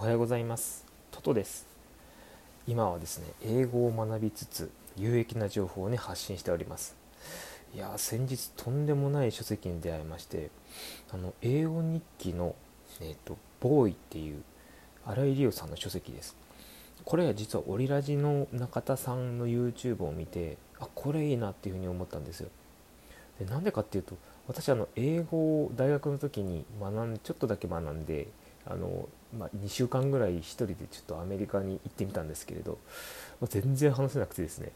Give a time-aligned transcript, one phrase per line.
[0.02, 0.86] はようございます。
[1.10, 1.66] トトです。
[2.68, 6.94] 今はですね英語を学びつつ有益な情報をね発信しております。
[7.74, 10.50] いや先日とんでもない書籍に出会いまして
[11.12, 12.54] あの英語日記の
[13.00, 14.44] えっ、ー、とボーイっていう
[15.04, 16.36] 新井理央さんの書籍です。
[17.04, 22.50] これは実はオリラジの中田さんの YouTube を見てあこれいいなっていうふうに思ったんですよ。
[23.40, 28.28] でなんでかっていうと私あの英語を大学の時に学んでちょっとだけ学んで
[28.64, 32.78] あの、まあ、2週間ぐらい1人でちょっとアメリカに行ってみたんですけれど、
[33.40, 34.72] まあ、全然話せなくてですね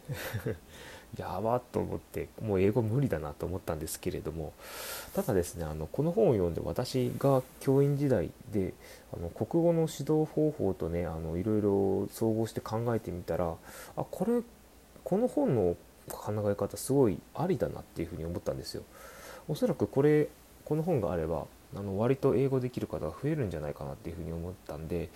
[1.16, 4.52] やばっと思ってもう英語無理だなと思ったんですけれども
[5.14, 8.72] ただですねあのこの本を読んで私が教員時代で
[9.12, 13.54] あの国語の指導方法とねあのいろいろ総合して考えてみたら
[13.96, 14.42] あこれ
[15.04, 15.76] この本の
[16.08, 18.82] 考え方すごいありだなっていうふうに思ったんですよ。
[19.48, 20.28] おそらくこれ
[20.64, 25.08] この本があればあの割と英語できる方が増えるんじゃないかなっていうふうに思ったんで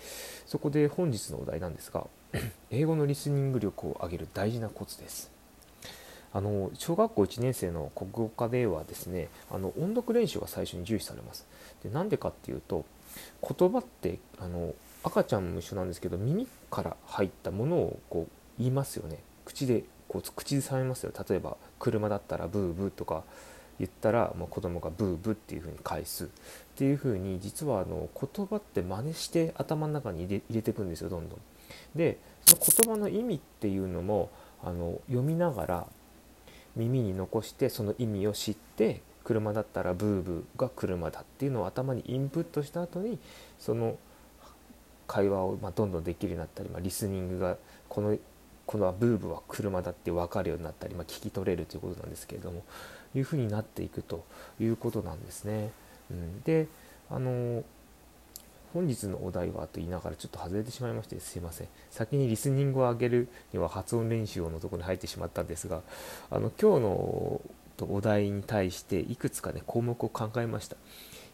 [0.45, 2.07] そこで本日のお題なんですが
[2.71, 5.31] 英語のリスニング力を上げる大事なコツです。
[6.33, 11.47] あの小学校1年生の国語科ではですねあの音読練習が最初に重視されます。
[11.83, 12.85] でなんでかっていうと
[13.41, 19.19] 言葉ってあの赤ちゃんも一緒なんですけど耳から入ったものをこう言いますよね。
[19.45, 21.13] 口でこう口でさめますよ。
[21.27, 23.23] 例えば車だったらブーブーとか
[23.79, 26.27] 言ったら、まあ、子供がブーブーっていうふうに返すっ
[26.75, 31.39] ていうふうに実はあの言葉って真似して頭の中に入れ入れていくんですよどんどん。
[31.95, 34.29] でその言葉の意味っていうのも
[34.63, 35.87] あの読みながら
[36.75, 43.19] 耳に残してその意味を知って車だったらブーブーが車だっていうのを頭にインプットした後に
[43.59, 43.97] その
[45.07, 47.57] 会話をまどんどんできるようになったり、まあ、リスニングが
[47.89, 48.17] この
[48.65, 52.63] このブーブーは車だって分かるようになったり、まあ、聞き取れるということなんですけれども
[53.15, 54.23] いうふうになっていくと
[54.59, 55.71] いうことなんですね。
[56.11, 56.67] うん、で
[57.09, 57.63] あの
[58.73, 61.67] 本日のお題はと言いながらちょっと外れてしまいましてすいません。
[61.89, 65.81] 先にリスニングを上げるには発音練習をのとこに入ってしまったんですが
[66.29, 67.41] あの今日の
[67.79, 70.75] お題に対していくつかね項目を考えました。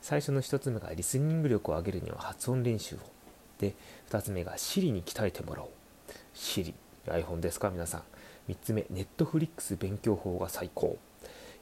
[0.02, 3.00] 最初の1つ目がリスニング力を上げるには発音練習を
[3.60, 3.74] で
[4.10, 5.70] 2つ目が Siri に鍛えてもらおう。
[6.36, 6.74] Siri
[7.08, 7.70] iPhone ですか？
[7.70, 8.04] 皆さん。
[8.50, 10.98] 3つ目ネットフリックス勉強法が最高、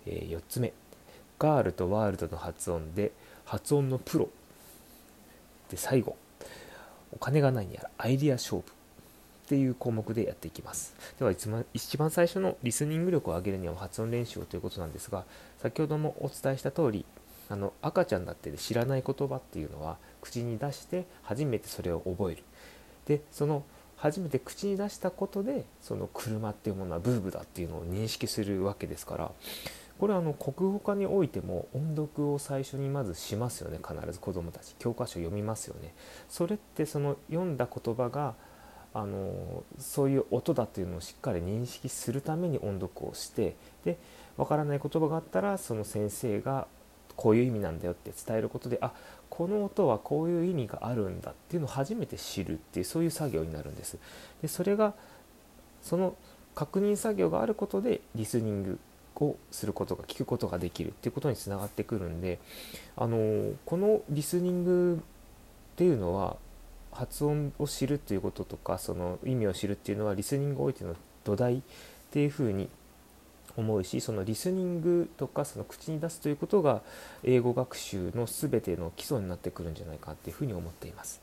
[0.06, 0.73] え、4つ目。
[1.39, 3.12] ガールとワールドの発音で
[3.45, 4.29] 発音のプロ。
[5.69, 6.16] で最後。
[7.13, 8.63] お金がないにやらアイディア勝負。
[9.51, 10.95] っていう項目でやっていきます。
[11.19, 11.34] では
[11.73, 15.25] 一番最初のリスニング力を上げるには発音練習をということなんですが
[15.61, 17.03] 先ほどもお伝えした通り
[17.50, 22.44] あの赤ちゃんだって知らない言葉っていうのは口に出して初めてそれを覚える。
[23.07, 23.63] でその
[23.97, 29.31] 初めて口に出したことでその車っていうものはブーブだっていうのを認識するわけですから
[30.01, 35.94] これはあの国語科においても音読を最初にまずしますよね必ず子どもたち教科書読みますよね。
[36.28, 38.34] それってその読んだ言葉が
[38.95, 44.00] あのそういう音だっていうのをしっかり認識するために音読をしてで
[44.38, 46.66] わからない言葉があったらその先生が
[47.16, 48.94] こういう意味なんだよって伝えることであ
[49.29, 54.00] この音はこういう意味があるんだっていうのを初めて知るっていうそういう作業になるんです。
[54.41, 54.95] でそれが
[55.84, 56.16] その
[56.56, 58.79] 確認作業があることでリスニング
[59.16, 62.39] をすることが聞くことができるっていうことにつながってくるんで
[62.95, 66.38] あのこのリスニングっていうのは
[66.91, 71.61] 発音を知るっていうこととかその意味を知るっていうのはリスニングおいての土台っ
[72.11, 72.69] ていうふうに
[73.57, 76.81] 思うしそのリスニングとかその口に出すということが
[77.23, 81.22] 英語学習の全ての基礎になってくるんじゃないかっていうふうに思っています。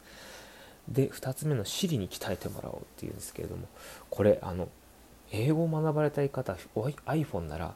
[0.89, 3.69] で2つ目の「シリに鍛えてもらおう」っていうんですけれども
[4.09, 4.69] これあの
[5.33, 7.75] 英語を学ばれたい方 iPhone なら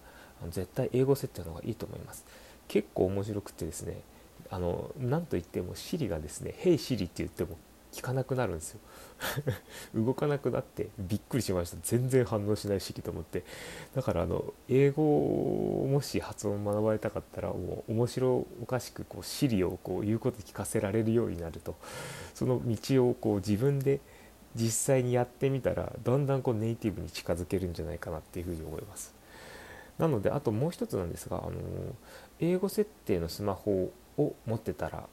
[0.51, 2.25] 絶対英語設定の方がいいと思います。
[2.69, 4.01] 結構面白くてですね
[4.51, 7.59] あの何と言っても Siri がですね「Hey Siri」って言っても
[7.93, 8.81] 聞かなくなるんですよ。
[9.95, 11.77] 動かなくなってびっくりしました。
[11.83, 13.45] 全然反応しないしと思って。
[13.95, 21.77] だからあの英語をもし発音を学ばれたかったらもう面白おかしくこう Siri をこう言うこと聞かせられるようになると。
[22.35, 24.01] その道をこう自分で
[24.55, 29.15] 実際にやってみたらだんだんこうネイティブに近づけるんじゃないかなっていうふうに思います。
[29.99, 31.53] なのであともう一つなんですがあの
[32.41, 35.07] 英語設定のスマホを持ってたら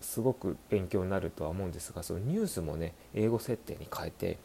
[0.00, 4.38] すごく勉強になるとは思うんですがそのニュースもね英語設定に変えて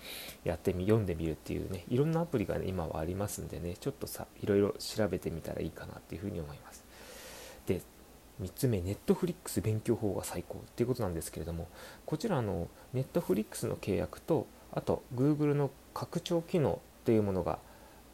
[0.43, 6.83] やってみ読んでみるっていうねいろんなアプリがね今はありますんでねちょっとさいろいろ調べてみたらいいかなっていうふうに思います
[7.65, 7.81] で
[8.41, 11.67] 3つ目ネットフリックス勉強法が最高ということなんですけれども
[12.05, 17.59] こちらのネットフリックスの契約とあと Google の拡張機能というものが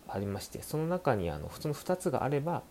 [0.07, 2.63] ありましてその中にあのその2つがあれば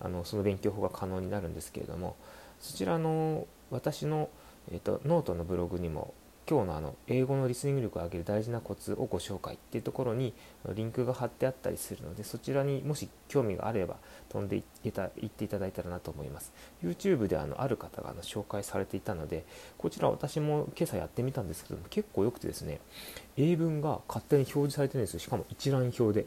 [0.00, 2.16] あのその勉強法が可能になるんですけれども
[2.60, 4.28] そちらの私の、
[4.70, 6.14] えーと、ノートのブログにも
[6.48, 10.34] 今日のあの英語のリスニング力を上げる大事なコツをご紹介っていうところに
[10.74, 13.96] リンクが貼ってあったりするのでそちらにもし興味があれば
[14.28, 16.52] 飛んでいった行っていただいたらなと思います。
[16.82, 19.44] YouTube であのある方があの紹介されていたので
[19.78, 22.80] こちら私も今朝やってみたんですけども結構良くてですね
[23.36, 25.20] 英文が勝手に表示されてるんですよ。
[25.20, 26.26] しかも一覧表で。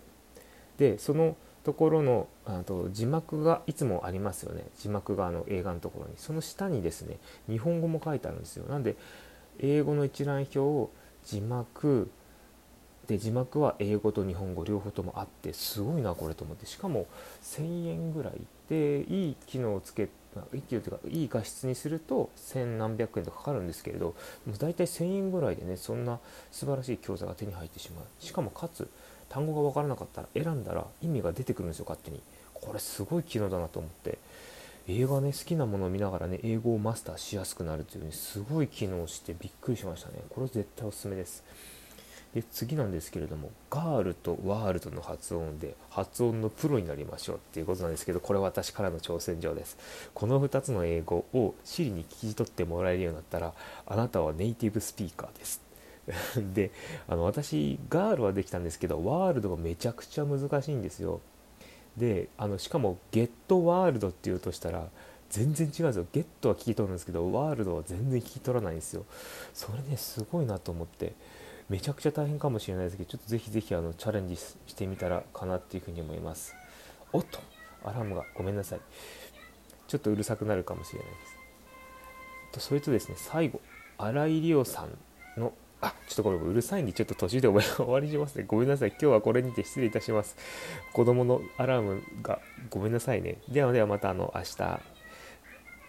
[0.78, 4.66] でそのところのあと字幕がいつもありますよね。
[4.78, 6.14] 字幕があの映画のところに。
[6.16, 7.18] その下にですね
[7.50, 8.66] 日本語も書いてあるんですよ。
[8.70, 8.96] なんで
[9.60, 10.90] 英語の一覧表を
[11.24, 12.10] 字幕。
[13.08, 16.66] で字幕は英語と日本語両方ともあってすごいなこれと思って。
[16.66, 17.06] しかも
[17.44, 18.34] 1000円ぐらい
[18.68, 20.10] でいい機能をつけ
[20.54, 24.16] いい機能というかいい画質にすると千何百円とかかるんですけれど
[24.48, 26.20] もう大体1000円ぐらいでねそんな
[26.52, 28.06] 素晴らしい教材が手に入ってしまう。
[28.20, 28.88] しかもかつ
[29.30, 32.20] 単語が分からなかったら選んだら意味が出てくるんですよ勝手に。
[32.56, 34.18] これすごい機能だなと思って。
[34.88, 40.16] 映画ね好きなものを見ながらね英語をマスターしやすくなるという、ね、すごい機能してびっくりしましたね。
[40.30, 41.44] これ絶対おすすめです。
[42.36, 49.78] で次なんですけれどもガールとワールドの発音で発音のプロになりましょうっていうことなんですけどこれは私からの挑戦状です。
[50.14, 53.54] この2つの英語を Siri に聞き取ってもらえるようになったら
[53.88, 55.62] あなたはネイティブスピーカーです。
[56.54, 56.72] で
[57.08, 61.22] あの私ガールはできたんですけどワールドがめちゃくちゃ難しいんですよ。
[61.98, 64.88] であのしかもゲットワールドっていうとしたら
[65.30, 66.06] 全然違うんですよ。
[66.12, 69.06] ゲットは聞き取るんですけどワールドは全然聞き取らないんですよ。
[69.54, 71.14] それねすごいなと思って。
[71.68, 76.54] めちゃくちゃ大変かもしれないですけどちょっとぜひぜひあのチャレンジしてみたらかなっていうふうに思います。
[77.12, 77.40] おっと
[77.84, 78.24] アラームが。
[78.36, 78.80] ごめんなさい。
[79.88, 81.38] ちょっとうるさくなるかもしれないです。
[82.54, 83.62] とそれとですね最後
[83.98, 85.54] 新井理央さんの
[85.86, 88.46] あ、ちょっとこれうるさいんで、ちょっと途中で終わりにしますね。
[88.48, 88.90] ごめんなさい。
[88.90, 90.36] 今日はこれにて失礼いたします。
[90.94, 92.40] 子供のアラームが
[92.72, 93.38] ごめんなさいね。
[93.50, 94.80] ではではまたあの明日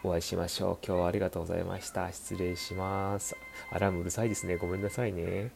[0.05, 0.79] お会いしましょう。
[0.87, 2.13] 今日はありがとうございました。
[2.13, 3.37] 失礼します。
[3.71, 4.57] アラームうるさいですね。
[4.57, 5.51] ごめんなさいね。